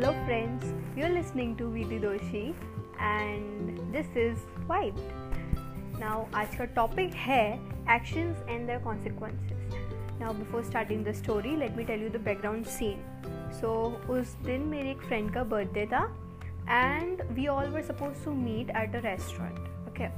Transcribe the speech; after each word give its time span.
Hello 0.00 0.12
friends 0.26 0.98
you 0.98 1.04
are 1.04 1.10
listening 1.12 1.56
to 1.56 1.66
Vidhi 1.84 1.98
Doshi 2.00 2.42
and 3.00 3.80
this 3.92 4.16
is 4.16 4.44
vibe 4.68 4.96
now 6.00 6.24
आज 6.34 6.54
का 6.56 6.64
topic 6.76 7.14
है 7.14 7.42
actions 7.94 8.46
and 8.48 8.70
the 8.70 8.80
consequences 8.84 9.74
now 10.20 10.32
before 10.34 10.62
starting 10.64 11.04
the 11.06 11.12
story 11.14 11.54
let 11.56 11.76
me 11.76 11.84
tell 11.84 12.02
you 12.02 12.08
the 12.08 12.22
background 12.24 12.64
scene 12.68 13.50
so 13.60 13.72
उस 14.10 14.34
दिन 14.46 14.62
मेरे 14.68 14.90
एक 14.90 15.02
friend 15.02 15.32
का 15.34 15.42
birthday 15.52 15.86
था 15.92 16.02
and 16.70 17.22
we 17.32 17.46
all 17.48 17.68
were 17.68 17.82
suppose 17.90 18.24
to 18.24 18.32
meet 18.38 18.70
at 18.76 18.96
a 18.96 19.04
restaurant 19.04 19.88
okay 19.88 20.08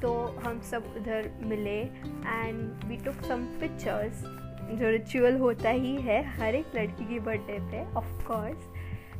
तो 0.00 0.14
हम 0.44 0.60
सब 0.70 0.94
उधर 0.96 1.30
मिले 1.44 1.80
and 1.80 2.84
we 2.84 2.96
took 3.04 3.22
some 3.24 3.46
pictures 3.60 4.24
जो 4.72 4.90
रिचुअल 4.90 5.36
होता 5.38 5.70
ही 5.70 5.96
है 6.02 6.22
हर 6.32 6.54
एक 6.54 6.76
लड़की 6.76 7.08
की 7.08 7.18
बर्थडे 7.20 7.58
पे 7.70 7.84
of 7.94 8.12
course 8.26 8.68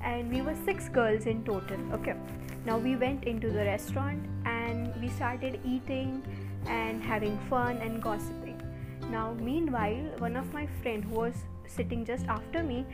and 0.02 0.30
we 0.30 0.42
were 0.42 0.54
six 0.64 0.88
girls 0.88 1.26
in 1.26 1.44
total. 1.44 1.78
Okay, 1.94 2.14
now 2.64 2.78
we 2.78 2.96
went 2.96 3.24
into 3.24 3.50
the 3.50 3.64
restaurant 3.64 4.24
and 4.44 4.92
we 5.00 5.08
started 5.08 5.60
eating 5.64 6.22
and 6.66 7.02
having 7.02 7.38
fun 7.48 7.78
and 7.78 8.02
gossiping. 8.02 8.60
Now, 9.10 9.34
meanwhile, 9.34 10.04
one 10.18 10.36
of 10.36 10.52
my 10.52 10.66
friend 10.82 11.04
who 11.04 11.16
was 11.16 11.34
sitting 11.66 12.04
just 12.04 12.26
after 12.26 12.62
me, 12.62 12.86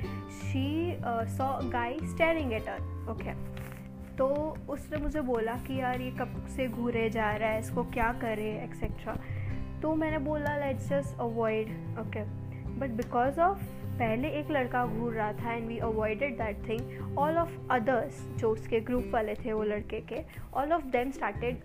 she 0.51 0.97
uh, 1.03 1.27
saw 1.27 1.59
a 1.59 1.65
guy 1.65 1.99
staring 2.15 2.55
at 2.55 2.67
her. 2.67 2.81
Okay. 3.09 3.35
तो 4.19 4.27
उसने 4.71 4.99
मुझे 4.99 5.21
बोला 5.21 5.55
कि 5.67 5.81
यार 5.81 6.01
ये 6.01 6.11
कब 6.19 6.47
से 6.57 6.67
घूरे 6.69 7.09
जा 7.11 7.31
रहा 7.37 7.49
है 7.49 7.59
इसको 7.61 7.83
क्या 7.93 8.13
करे 8.21 8.49
एक्सेट्रा 8.63 9.17
तो 9.83 9.95
मैंने 9.95 10.19
बोला 10.25 10.57
let's 10.59 10.89
just 10.89 11.19
avoid 11.21 11.69
okay 12.01 12.23
but 12.81 12.91
because 13.03 13.41
of 13.41 13.61
पहले 13.99 14.29
एक 14.39 14.51
लड़का 14.51 14.85
घूर 14.87 15.13
रहा 15.13 15.33
था 15.33 15.53
and 15.53 15.67
we 15.69 15.79
avoided 15.79 16.37
that 16.39 16.69
thing 16.69 17.19
all 17.19 17.37
of 17.39 17.57
others 17.71 18.21
जो 18.39 18.51
उसके 18.51 18.81
ग्रुप 18.81 19.11
वाले 19.13 19.35
थे 19.35 19.53
वो 19.53 19.63
लड़के 19.63 20.01
के 20.13 20.23
all 20.55 20.73
of 20.73 20.85
them 20.93 21.11
started 21.11 21.63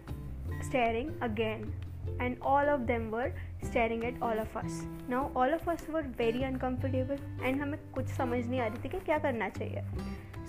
staring 0.63 1.09
again 1.21 1.73
and 2.21 2.37
all 2.43 2.69
of 2.69 2.81
them 2.81 3.09
were 3.09 3.33
staring 3.63 4.03
at 4.05 4.21
all 4.21 4.39
of 4.39 4.57
us 4.57 4.81
now 5.09 5.33
all 5.33 5.53
of 5.53 5.69
us 5.69 5.89
were 5.89 6.07
very 6.17 6.43
uncomfortable 6.43 7.19
and 7.43 7.61
हमें 7.61 7.79
कुछ 7.93 8.07
समझ 8.07 8.45
नहीं 8.47 8.59
आ 8.59 8.67
रही 8.67 8.83
थी 8.83 8.89
कि 8.89 8.99
क्या 9.05 9.17
करना 9.17 9.49
चाहिए. 9.49 9.83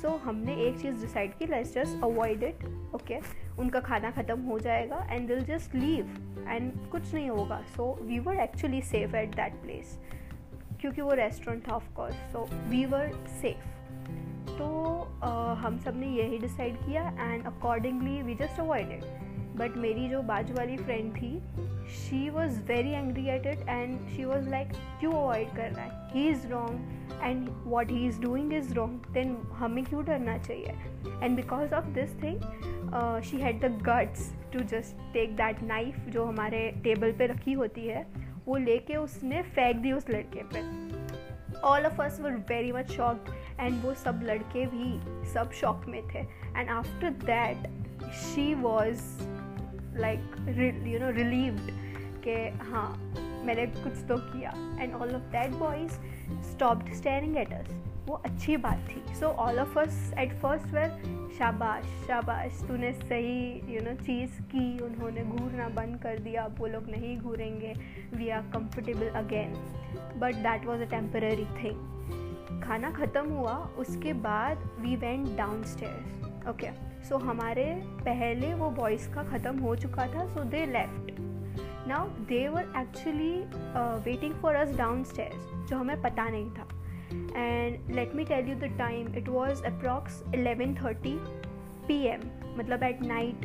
सो 0.03 0.09
so, 0.09 0.19
हमने 0.23 0.55
एक 0.67 0.79
चीज़ 0.81 1.01
डिसाइड 1.01 1.35
की 1.39 1.47
let's 1.47 1.75
just 1.75 2.03
avoid 2.05 2.43
it 2.43 2.65
okay 2.95 3.19
उनका 3.59 3.81
खाना 3.81 4.11
ख़त्म 4.11 4.41
हो 4.41 4.59
जाएगा 4.59 5.07
and 5.11 5.29
they'll 5.29 5.45
just 5.45 5.75
leave 5.75 6.45
and 6.49 6.73
कुछ 6.91 7.13
नहीं 7.15 7.29
होगा. 7.31 7.61
So 7.77 7.93
we 8.03 8.19
were 8.19 8.41
actually 8.41 8.83
safe 8.83 9.17
at 9.17 9.35
that 9.35 9.61
place 9.63 9.99
क्योंकि 10.83 11.03
वो 11.03 11.13
रेस्टोरेंट 11.15 11.67
था 11.69 11.73
of course 11.73 12.15
so 12.33 12.47
we 12.69 12.85
were 12.85 13.13
safe 13.41 13.71
तो 14.49 14.69
uh, 15.23 15.57
हम 15.57 15.79
सबने 15.85 16.07
यही 16.07 16.39
डिसाइड 16.39 16.77
किया 16.77 17.09
and 17.21 17.45
accordingly 17.47 18.23
we 18.23 18.35
just 18.35 18.61
avoided 18.61 19.05
but 19.57 19.77
मेरी 19.77 20.09
जो 20.09 20.23
बाजू 20.23 20.55
वाली 20.55 20.77
फ्रेंड 20.77 21.13
थी 21.13 21.31
she 21.91 22.29
was 22.31 22.61
very 22.63 22.91
angry 22.91 23.27
at 23.29 23.47
it 23.47 23.69
and 23.69 24.09
she 24.09 24.25
was 24.25 24.49
like 24.49 24.73
क्यों 25.01 25.13
अवॉइड 25.13 25.55
कर 25.57 25.71
रहा 25.71 25.85
है? 25.85 26.11
He 26.15 26.29
is 26.29 26.47
wrong 26.49 27.23
and 27.23 27.49
what 27.65 27.91
he 27.91 28.07
is 28.07 28.21
doing 28.21 28.53
is 28.53 28.75
wrong 28.75 29.07
then 29.13 29.37
हमें 29.53 29.85
क्यों 29.85 30.05
डरना 30.05 30.37
चाहिए? 30.39 30.75
And 31.23 31.37
because 31.37 31.75
of 31.75 31.87
this 31.91 32.23
thing 32.23 33.23
she 33.23 33.41
had 33.41 33.61
the 33.61 33.73
guts 33.83 34.33
to 34.53 34.61
just 34.69 35.13
take 35.13 35.37
that 35.37 35.63
knife 35.63 36.01
जो 36.09 36.25
हमारे 36.25 36.69
टेबल 36.85 37.13
पे 37.13 37.27
रखी 37.27 37.53
होती 37.53 37.87
है 37.87 38.07
वो 38.47 38.57
लेके 38.57 38.97
उसने 38.97 39.43
फेंक 39.43 39.77
दी 39.77 39.93
उस 39.93 40.09
लड़के 40.11 40.43
पे। 40.55 40.61
All 41.61 41.87
of 41.87 42.01
us 42.03 42.21
were 42.21 42.33
very 42.49 42.73
much 42.73 42.91
shocked 42.91 43.31
and 43.61 43.83
वो 43.83 43.95
सब 43.95 44.21
लड़के 44.25 44.65
भी 44.67 45.29
सब 45.33 45.53
शॉक 45.53 45.85
में 45.89 46.03
थे। 46.09 46.19
And 46.59 46.69
after 46.71 47.11
that 47.25 47.69
she 48.15 48.55
was 48.55 49.03
like 49.99 50.21
you 50.89 50.99
know 50.99 51.11
relieved 51.11 51.71
कि 52.25 52.35
हाँ 52.65 52.89
मैंने 53.47 53.67
कुछ 53.67 54.05
तो 54.09 54.17
किया। 54.17 54.51
And 54.81 54.95
all 54.95 55.15
of 55.15 55.23
that 55.33 55.51
boys 55.51 55.93
stopped 56.51 56.93
staring 56.95 57.37
at 57.37 57.53
us 57.53 57.73
वो 58.07 58.15
अच्छी 58.17 58.57
बात 58.57 58.87
थी। 58.89 59.15
So 59.15 59.27
all 59.27 59.59
of 59.59 59.79
us 59.79 60.13
at 60.19 60.33
first 60.33 60.75
were 60.75 60.91
शाबाश 61.39 61.85
शाबाश। 62.07 62.61
तूने 62.69 62.93
सही 62.95 63.75
यू 63.75 63.81
नो 63.83 63.95
चीज़ 63.97 64.41
की। 64.51 64.67
उन्होंने 64.85 65.23
घूरना 65.25 65.69
बंद 65.77 65.97
कर 66.03 66.19
दिया। 66.19 66.43
अब 66.43 66.59
वो 66.59 66.67
लोग 66.67 66.91
नहीं 66.91 67.17
घूरेंगे। 67.19 67.73
We 68.15 68.29
are 68.31 68.43
comfortable 68.53 69.09
again 69.21 69.55
but 70.21 70.35
that 70.45 70.67
was 70.67 70.83
a 70.83 70.91
temporary 70.91 71.45
thing 71.63 72.61
खाना 72.63 72.91
ख़त्म 72.93 73.29
हुआ। 73.29 73.55
उसके 73.79 74.13
बाद 74.25 74.69
we 74.81 74.97
went 74.97 75.37
downstairs 75.65 76.49
okay 76.49 76.71
so 77.09 77.19
हमारे 77.21 77.65
पहले 78.05 78.53
वो 78.55 78.71
बॉयज़ 78.73 79.09
का 79.15 79.23
ख़त्म 79.25 79.59
हो 79.59 79.75
चुका 79.77 80.07
था। 80.15 80.27
So 80.35 80.45
they 80.51 80.65
left 80.67 81.21
now 81.89 82.09
they 82.29 82.47
were 82.49 82.73
actually 82.79 83.35
waiting 84.05 84.35
for 84.43 84.55
us 84.55 84.77
downstairs 85.05 85.69
जो 85.71 85.77
हमें 85.77 86.01
पता 86.03 86.29
नहीं 86.29 86.51
था। 86.51 86.69
And 87.37 87.95
let 87.95 88.15
me 88.15 88.25
tell 88.25 88.49
you 88.49 88.55
the 88.57 88.77
time 88.79 89.15
it 89.17 89.29
was 89.29 89.63
approx 89.65 90.23
eleven 90.35 90.75
thirty 90.75 91.17
P 91.89 92.03
M 92.07 92.21
मतलब 92.59 92.83
एट 92.83 93.03
नाइट 93.03 93.45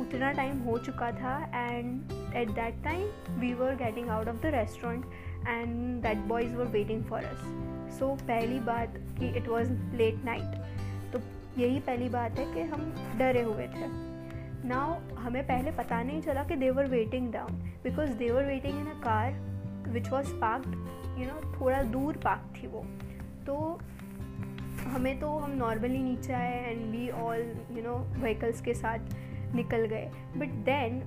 उतना 0.00 0.30
टाइम 0.32 0.58
हो 0.58 0.78
चुका 0.78 1.10
था 1.12 1.36
and 1.54 2.12
at 2.36 2.50
that 2.50 2.82
time 2.84 3.38
we 3.40 3.52
were 3.54 3.74
getting 3.76 4.08
out 4.08 4.28
of 4.28 4.36
the 4.36 4.46
restaurant 4.54 5.04
and 5.48 6.02
that 6.02 6.26
boys 6.28 6.54
were 6.56 6.66
waiting 6.70 7.04
for 7.04 7.24
us 7.24 7.44
so 7.98 8.14
पहली 8.22 8.58
बात 8.60 8.94
कि 9.18 9.28
it 9.38 9.48
was 9.48 9.72
late 9.96 10.24
night 10.24 11.12
तो 11.12 11.20
यही 11.60 11.80
पहली 11.80 12.08
बात 12.08 12.38
है 12.38 12.52
कि 12.54 12.60
हम 12.60 12.92
डरे 13.18 13.42
हुए 13.42 13.66
थे। 13.66 13.86
नाउ 14.68 14.94
हमें 15.16 15.42
पहले 15.46 15.70
पता 15.70 16.02
नहीं 16.02 16.20
चला 16.22 16.44
कि 16.44 16.56
they 16.56 16.70
were 16.70 16.86
waiting 16.86 17.32
down 17.32 17.62
because 17.82 18.10
they 18.18 18.30
were 18.30 18.44
waiting 18.44 18.78
in 18.80 18.86
a 18.86 18.98
car 19.00 19.32
which 19.92 20.08
was 20.08 20.32
parked 20.40 21.02
you 21.18 21.26
know 21.26 21.40
थोड़ा 21.52 21.82
दूर 21.82 22.16
पार्क 22.24 22.52
थी 22.56 22.66
वो। 22.66 22.84
तो 23.46 23.56
हमें 24.84 25.18
तो 25.20 25.28
हम 25.38 25.50
नॉर्मली 25.50 25.98
नीचे 25.98 26.32
आए 26.32 26.58
and 26.64 26.84
we 26.92 27.08
all 27.10 27.40
you 27.72 27.82
know 27.82 27.96
vehicles 28.14 28.60
के 28.60 28.74
साथ 28.74 29.54
निकल 29.54 29.86
गए। 29.86 30.10
But 30.36 30.48
then 30.66 31.02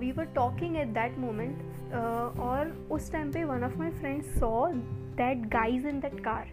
we 0.00 0.12
were 0.12 0.24
talking 0.34 0.76
at 0.76 0.88
that 0.94 1.18
moment 1.18 1.92
और 2.40 2.70
उस 2.90 3.12
टाइम 3.12 3.32
पे 3.32 3.44
one 3.44 3.64
of 3.64 3.78
my 3.78 3.90
friends 3.90 4.38
saw 4.40 4.66
that 5.16 5.46
guys 5.50 5.86
in 5.88 6.00
that 6.00 6.18
car 6.20 6.48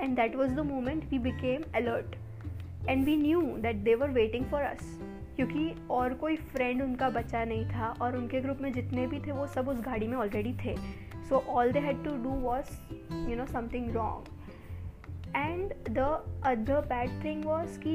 and 0.00 0.16
that 0.16 0.36
was 0.36 0.54
the 0.54 0.66
moment 0.66 1.04
we 1.10 1.18
became 1.20 1.62
alert 1.76 2.16
and 2.88 3.04
we 3.04 3.16
knew 3.16 3.40
that 3.58 3.76
they 3.84 3.94
were 3.94 4.10
waiting 4.10 4.44
for 4.44 4.62
us 4.62 4.98
क्योंकि 5.36 5.74
और 5.90 6.14
कोई 6.14 6.36
friend 6.36 6.82
उनका 6.82 7.08
बचा 7.10 7.44
नहीं 7.44 7.64
था, 7.66 7.86
और 8.02 8.16
उनके 8.16 8.40
ग्रुप 8.40 8.58
में 8.60 8.72
जितने 8.72 9.06
भी 9.06 9.20
थे, 9.20 9.32
वो 9.32 9.46
सब 9.46 9.68
उस 9.68 9.80
गाड़ी 9.80 10.08
में 10.08 10.16
ऑलरेडी 10.16 10.52
थे। 10.54 10.74
So, 11.32 11.42
all 11.48 11.72
they 11.72 11.80
had 11.80 12.04
to 12.04 12.10
do 12.10 12.28
was, 12.28 12.70
you 13.28 13.36
know, 13.36 13.46
something 13.46 13.92
wrong. 13.92 14.26
And 15.34 15.72
the 15.84 16.20
other 16.44 16.82
bad 16.88 17.10
thing 17.22 17.42
was 17.42 17.76
कि 17.78 17.94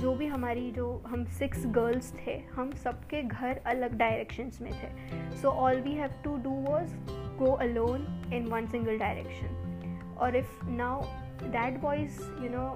जो 0.00 0.14
भी 0.14 0.26
हमारी 0.26 0.70
जो, 0.70 1.02
हम 1.06 1.24
सिक्स 1.24 1.66
गर्ल्स 1.66 2.12
थे, 2.14 2.32
हम 2.54 2.72
सबके 2.72 3.22
घर 3.22 3.60
अलग 3.66 3.96
डायरेक्शंस 3.98 4.60
में 4.62 4.72
थे. 4.72 4.88
So 5.42 5.48
all 5.48 5.80
we 5.80 5.92
have 5.92 6.10
to 6.24 6.36
do 6.36 6.50
was 6.50 6.94
go 7.38 7.52
alone 7.52 8.06
in 8.34 8.46
one 8.46 8.66
single 8.66 8.98
direction 8.98 10.16
और 10.20 10.36
if 10.36 10.66
now 10.66 11.02
that 11.42 11.80
boys 11.80 12.20
you 12.42 12.50
know 12.50 12.66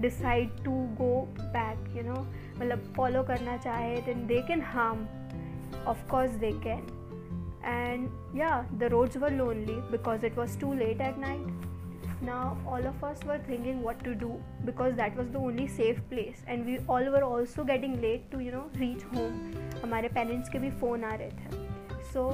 decide 0.00 0.64
to 0.64 0.72
go 1.00 1.10
back 1.40 1.96
you 1.96 2.02
know 2.02 2.20
मतलब 2.60 2.92
फॉलो 2.96 3.22
करना 3.22 3.56
चाहे 3.56 3.96
then 3.96 4.26
they 4.26 4.42
can 4.48 4.62
harm 4.62 5.06
of 5.86 6.08
course 6.10 6.30
they 6.30 6.52
can 6.64 6.86
and 7.68 8.10
yeah 8.34 8.64
the 8.78 8.88
roads 8.90 9.16
were 9.24 9.30
lonely 9.30 9.78
because 9.90 10.22
it 10.22 10.36
was 10.36 10.56
too 10.56 10.72
late 10.82 11.00
at 11.00 11.18
night 11.18 11.66
now 12.22 12.56
all 12.66 12.86
of 12.90 13.02
us 13.04 13.22
were 13.24 13.38
thinking 13.46 13.82
what 13.82 14.02
to 14.04 14.14
do 14.14 14.30
because 14.64 14.94
that 14.96 15.16
was 15.16 15.28
the 15.30 15.38
only 15.38 15.66
safe 15.66 16.00
place 16.10 16.42
and 16.46 16.66
we 16.66 16.78
all 16.88 17.10
were 17.16 17.22
also 17.22 17.64
getting 17.64 18.00
late 18.00 18.30
to 18.30 18.40
you 18.40 18.52
know 18.52 18.66
reach 18.84 19.04
home 19.14 19.40
हमारे 19.82 20.08
parents 20.14 20.48
के 20.50 20.58
भी 20.58 20.70
phone 20.80 21.04
आ 21.04 21.14
रहे 21.14 21.30
थे 21.30 22.02
so 22.12 22.24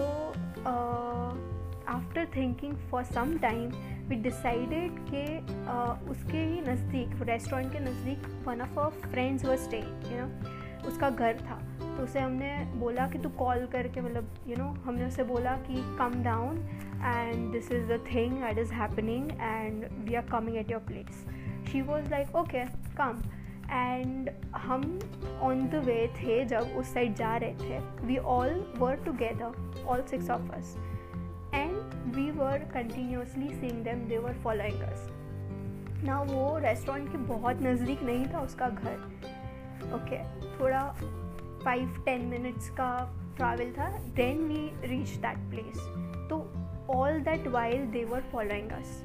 after 1.95 2.27
thinking 2.37 2.77
for 2.91 3.03
some 3.05 3.37
time 3.39 3.71
we 4.09 4.17
decided 4.23 4.99
कि 5.11 5.25
uh, 5.73 6.11
उसके 6.11 6.39
ही 6.39 6.61
नज़दीक 6.71 7.23
रेस्टोरेंट 7.31 7.73
के 7.73 7.81
नज़दीक 7.91 8.27
one 8.47 8.61
of 8.61 8.79
our 8.79 9.11
friends 9.11 9.45
were 9.45 9.57
stay 9.67 9.79
you 9.79 10.21
know 10.21 10.89
उसका 10.89 11.11
घर 11.11 11.39
था 11.41 11.61
तो 11.96 12.02
उसे 12.02 12.20
हमने 12.20 12.56
बोला 12.75 13.06
कि 13.08 13.19
तू 13.19 13.29
कॉल 13.29 13.67
करके 13.67 14.00
मतलब 14.00 14.35
यू 14.46 14.56
नो 14.56 14.64
हमने 14.85 15.06
उसे 15.06 15.25
बोला 15.25 15.56
कि 15.67 15.82
come 15.99 16.23
down 16.25 16.58
and 17.05 17.52
this 17.52 17.70
is 17.73 17.93
the 17.93 18.05
thing 18.14 18.32
that 18.32 18.58
is 18.58 18.73
happening 18.73 19.31
and 19.31 19.85
we 20.08 20.14
are 20.14 20.23
coming 20.23 20.56
at 20.56 20.70
your 20.70 20.81
place 20.81 21.25
she 21.73 21.82
was 21.82 22.11
like 22.11 22.37
okay 22.37 22.64
come 22.96 23.23
and 23.73 24.31
हम 24.56 24.82
ऑन 25.43 25.67
द 25.69 25.75
वे 25.75 26.06
थे 26.17 26.44
जब 26.44 26.75
उस 26.76 26.93
साइड 26.94 27.14
जा 27.14 27.37
रहे 27.37 27.55
थे. 27.55 27.79
We 28.06 28.17
all 28.17 28.75
were 28.79 28.96
together 28.96 29.85
all 29.87 30.02
six 30.02 30.31
of 30.31 30.52
us 30.52 30.76
and 31.55 31.76
we 32.17 32.31
were 32.31 32.58
continuously 32.75 33.49
seeing 33.55 33.85
them 33.85 34.06
they 34.08 34.19
were 34.19 34.32
following 34.35 34.82
us 34.82 35.08
ना 36.05 36.20
वो 36.20 36.58
restaurant 36.58 37.11
के 37.12 37.19
बहुत 37.19 37.62
नज़दीक 37.62 38.02
नहीं 38.02 38.26
था 38.26 38.41
उसका 38.41 38.69
घर. 38.69 38.96
ओके 39.85 40.17
okay, 40.17 40.61
थोड़ा 40.61 40.81
फाइव 41.65 42.03
टेन 42.05 42.25
मिनट्स 42.27 42.69
का 42.71 42.91
ट्रैवल 43.37 43.73
था 43.73 43.89
then 44.17 44.45
we 44.49 44.89
reach 44.89 45.17
that 45.25 45.39
place 45.51 45.79
तो 46.31 46.39
all 46.95 47.21
that 47.21 47.47
while 47.49 47.87
they 47.93 48.05
were 48.05 48.25
following 48.33 48.71
us 48.73 49.03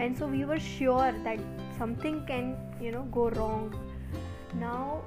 and 0.00 0.16
so 0.16 0.26
we 0.26 0.42
were 0.44 0.58
sure 0.58 1.12
that 1.24 1.40
something 1.78 2.20
can 2.28 2.54
you 2.82 2.92
know 2.92 3.02
go 3.10 3.28
wrong 3.28 3.74
now 4.54 5.00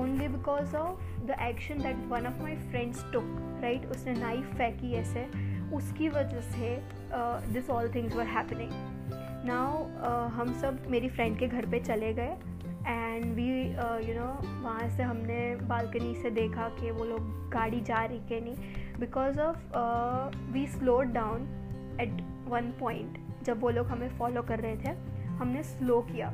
only 0.00 0.28
because 0.28 0.76
of 0.76 1.02
the 1.26 1.36
action 1.42 1.82
that 1.82 2.06
one 2.08 2.26
of 2.26 2.42
my 2.42 2.56
friends 2.70 3.04
took 3.12 3.24
right 3.62 3.86
उसने 3.86 4.14
knife 4.14 4.54
फेंकी 4.54 4.92
ऐसे। 4.94 5.26
उसकी 5.76 6.08
वजह 6.08 6.40
से 6.40 6.76
this 7.52 7.70
all 7.70 7.92
things 7.94 8.16
were 8.16 8.26
happening 8.26 8.70
now 9.46 9.82
हम 10.30 10.52
सब 10.60 10.86
मेरी 10.90 11.08
friend 11.08 11.38
के 11.38 11.46
घर 11.48 11.66
पे 11.66 11.80
चले 11.80 12.12
गए। 12.14 12.36
एंड 12.86 13.24
वी 13.34 13.48
यू 14.08 14.14
नो 14.14 14.26
वहाँ 14.62 14.88
से 14.96 15.02
हमने 15.02 15.54
बालकनी 15.68 16.14
से 16.14 16.30
देखा 16.30 16.68
कि 16.80 16.90
वो 16.90 17.04
लोग 17.04 17.50
गाड़ी 17.50 17.80
जा 17.80 18.04
रही 18.04 18.18
कि 18.28 18.40
नहीं। 18.40 18.98
Because 19.00 19.40
of 19.40 19.58
we 20.52 20.66
slowed 20.68 21.12
down 21.12 21.42
at 22.00 22.22
one 22.48 22.72
point 22.80 23.18
जब 23.44 23.60
वो 23.60 23.70
लोग 23.70 23.86
हमें 23.86 24.08
फॉलो 24.18 24.42
कर 24.42 24.60
रहे 24.60 24.76
थे, 24.76 24.96
हमने 25.38 25.62
स्लो 25.62 26.00
किया। 26.02 26.32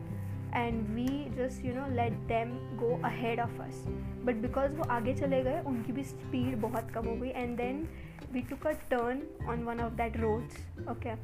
And 0.55 0.83
we 0.89 1.09
just 1.37 1.65
you 1.65 1.75
know 1.75 1.87
let 1.95 2.13
them 2.29 2.51
go 2.79 2.95
ahead 3.05 3.41
of 3.41 3.61
us 3.63 3.85
but 4.25 4.35
because 4.37 4.77
वो 4.77 4.85
आगे 4.91 5.15
चले 5.15 5.43
गए, 5.43 5.61
उनकी 5.61 5.93
भी 5.93 6.03
स्पीड 6.05 6.57
बहुत 6.61 6.91
कम 6.91 7.07
हो 7.07 7.15
गई। 7.17 7.29
And 7.29 7.57
then 7.57 7.87
we 8.33 8.41
took 8.51 8.67
a 8.67 8.73
turn 8.91 9.23
on 9.49 9.65
one 9.65 9.81
of 9.81 9.93
that 9.93 10.17
roads 10.17 10.89
okay 10.91 11.15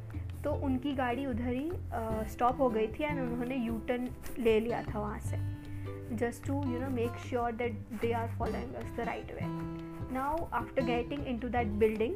तो 0.43 0.51
उनकी 0.65 0.93
गाड़ी 0.95 1.25
उधर 1.25 1.53
ही 1.53 1.69
स्टॉप 2.31 2.53
uh, 2.53 2.59
हो 2.59 2.69
गई 2.69 2.87
थी 2.87 3.03
एंड 3.03 3.19
उन्होंने 3.21 3.55
यू 3.55 3.77
टर्न 3.87 4.09
ले 4.39 4.59
लिया 4.59 4.83
था 4.83 4.99
वहाँ 4.99 5.19
से। 5.19 5.37
Just 6.15 6.45
to 6.47 6.53
you 6.53 6.79
know 6.79 6.89
make 6.89 7.17
sure 7.29 7.51
that 7.51 7.73
they 8.01 8.11
are 8.13 8.27
following 8.37 8.73
us 8.73 8.95
the 8.97 9.05
right 9.07 9.31
way 9.31 9.47
now 10.13 10.45
after 10.53 10.85
getting 10.85 11.27
in 11.27 11.39
to 11.39 11.49
that 11.49 11.67
building 11.83 12.15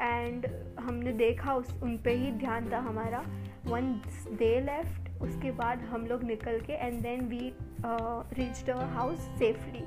and 0.00 0.46
हमने 0.80 1.12
देखा 1.12 1.54
उस 1.54 1.82
उन 1.82 1.96
पर 1.96 2.16
ही 2.16 2.30
ध्यान 2.32 2.70
था 2.72 2.78
हमारा। 2.78 3.24
वन 3.66 3.92
दे 4.38 4.60
लेफ़्ट 4.60 5.22
उसके 5.22 5.50
बाद 5.50 5.80
हम 5.82 6.06
लोग 6.06 6.22
निकल 6.24 6.60
के 6.60 6.72
and 6.72 7.00
then 7.02 7.26
we 7.28 7.52
reach 7.84 8.68
our 8.70 8.84
house 8.84 9.18
safely 9.38 9.84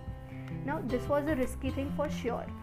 now 0.65 0.81
this 0.81 1.07
was 1.07 1.29
a 1.29 1.33
risky 1.33 1.77
thing 1.77 1.97
for 1.97 2.09
sure 2.09 2.60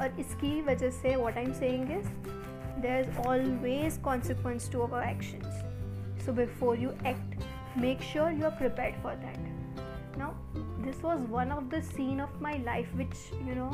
और 0.00 0.20
इसकी 0.20 0.60
वजह 0.62 0.90
से 0.90 1.14
what 1.16 1.36
I 1.36 1.44
am 1.44 1.52
saying 1.52 1.88
there 2.82 3.00
is 3.00 3.18
always 3.18 3.98
consequence 3.98 4.70
to 4.72 4.80
our 4.80 5.08
action 5.08 6.18
so 6.26 6.32
before 6.32 6.78
you 6.78 6.90
act 6.90 7.44
make 7.78 8.02
sure 8.02 8.32
you 8.32 8.44
are 8.44 8.50
prepare 8.50 9.00
for 9.02 9.14
that 9.14 10.18
now 10.18 10.32
this 10.84 11.04
was 11.04 11.22
one 11.30 11.52
of 11.52 11.64
the 11.64 11.82
scene 11.82 12.20
of 12.20 12.42
my 12.42 12.58
life 12.58 12.94
which 12.94 13.16
you 13.34 13.54
know 13.54 13.70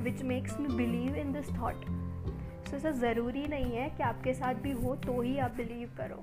which 0.00 0.22
makes 0.22 0.58
me 0.60 0.76
believe 0.76 1.16
in 1.16 1.32
this 1.32 1.50
thought 1.50 1.84
so 2.68 2.76
ऐसा 2.76 2.90
ज़रूरी 2.90 3.46
नहीं 3.46 3.76
है 3.76 3.88
कि 3.90 4.02
आपके 4.02 4.34
साथ 4.34 4.54
भी 4.54 4.70
हो 4.72 4.94
तो 4.96 5.20
ही 5.20 5.38
आप 5.38 5.50
बिलीव 5.50 5.90
करो. 5.98 6.20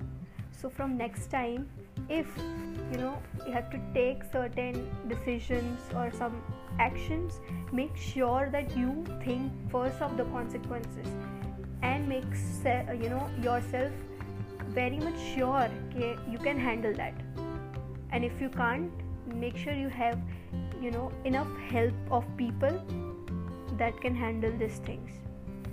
So 0.62 0.68
from 0.68 0.90
next 0.90 1.30
time 1.30 1.64
if 2.08 2.26
you 2.92 2.98
know 2.98 3.16
you 3.46 3.52
have 3.52 3.70
to 3.70 3.80
take 3.94 4.24
certain 4.32 4.90
decisions 5.08 5.80
or 5.94 6.10
some 6.12 6.42
actions 6.78 7.40
make 7.72 7.96
sure 7.96 8.48
that 8.50 8.76
you 8.76 9.04
think 9.24 9.52
first 9.70 10.02
of 10.02 10.16
the 10.16 10.24
consequences 10.24 11.06
and 11.82 12.08
make 12.08 12.34
se- 12.34 12.98
you 13.02 13.08
know 13.08 13.28
yourself 13.42 13.92
very 14.68 14.98
much 14.98 15.18
sure 15.34 15.68
that 15.96 16.18
you 16.28 16.38
can 16.38 16.58
handle 16.58 16.94
that. 16.94 17.14
And 18.10 18.24
if 18.24 18.40
you 18.40 18.48
can't 18.48 18.90
make 19.26 19.56
sure 19.56 19.72
you 19.72 19.88
have 19.88 20.18
you 20.80 20.90
know 20.90 21.10
enough 21.24 21.48
help 21.70 21.94
of 22.10 22.24
people 22.36 22.82
that 23.78 24.00
can 24.00 24.14
handle 24.14 24.56
these 24.58 24.78
things 24.78 25.10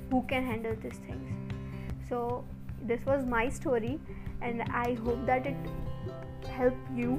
who 0.09 0.23
can 0.27 0.45
handle 0.45 0.75
these 0.83 0.99
things. 1.07 1.29
So 2.09 2.43
this 2.82 3.04
was 3.06 3.26
my 3.26 3.48
story 3.48 3.98
and 4.42 4.62
i 4.82 4.96
hope 5.04 5.26
that 5.26 5.46
it 5.46 5.70
helped 6.58 6.90
you 7.02 7.18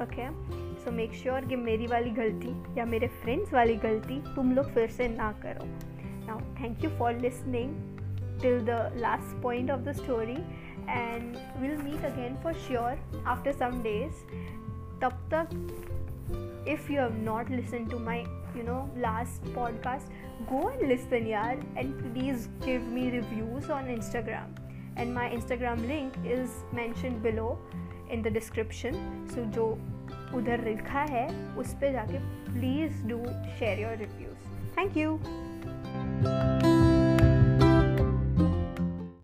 okay 0.00 0.28
so 0.84 0.90
make 0.92 1.12
sure 1.14 1.44
कि 1.48 1.56
मेरी 1.56 1.86
वाली 1.86 2.10
गलती 2.10 2.48
या 2.78 2.84
मेरे 2.84 3.06
friends 3.22 3.52
वाली 3.54 3.74
गलती 3.84 4.20
तुम 4.34 4.52
लोग 4.54 4.66
फिर 4.74 4.90
से 4.90 5.06
ना 5.08 5.30
करो 5.44 5.66
now 6.26 6.40
thank 6.60 6.84
you 6.84 6.90
for 6.98 7.14
listening 7.20 7.70
till 8.42 8.60
the 8.64 8.78
last 8.96 9.42
point 9.42 9.70
of 9.70 9.80
the 9.80 9.92
story 9.92 10.36
and 10.88 11.36
will 11.60 11.76
meet 11.82 12.04
again 12.04 12.36
for 12.42 12.52
sure 12.66 13.22
after 13.26 13.52
some 13.52 13.82
days 13.82 14.24
तब 15.02 15.28
तक 15.34 16.66
if 16.68 16.92
you 16.92 17.00
have 17.00 17.16
not 17.24 17.50
listen 17.50 17.86
to 17.90 17.98
my 17.98 18.24
you 18.56 18.62
know 18.62 18.88
last 18.96 19.46
podcast 19.54 20.10
go 20.50 20.58
and 20.68 20.82
listen 20.90 21.24
yaar 21.30 21.54
and 21.80 21.96
please 22.02 22.44
give 22.66 22.84
me 22.96 23.06
reviews 23.14 23.70
on 23.76 23.88
instagram 23.94 24.52
and 24.99 25.13
my 25.13 25.29
Instagram 25.29 25.83
link 25.83 26.13
is 26.25 26.75
mention 26.75 27.21
below 27.21 27.49
in 28.11 28.21
the 28.21 28.33
description 28.33 28.93
so 29.35 29.45
जो 29.51 29.67
उधर 30.35 30.63
लिखा 30.63 31.01
है, 31.01 31.27
उस 31.55 31.73
पर 31.73 31.91
जाके 31.91 32.19
please 32.53 33.05
do 33.07 33.23
share 33.59 33.79
your 33.79 33.97
reviews 33.97 34.77
thank 34.77 34.97
you 34.97 35.19
Thank 36.21 36.53
you. 36.53 36.58